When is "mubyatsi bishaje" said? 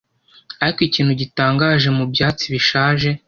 1.97-3.09